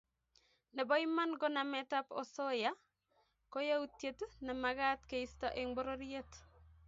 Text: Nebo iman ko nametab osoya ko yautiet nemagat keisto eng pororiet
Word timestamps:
Nebo 0.75 0.93
iman 1.05 1.31
ko 1.41 1.45
nametab 1.55 2.05
osoya 2.21 2.71
ko 3.51 3.57
yautiet 3.69 4.19
nemagat 4.45 4.99
keisto 5.09 5.47
eng 5.59 5.71
pororiet 5.75 6.29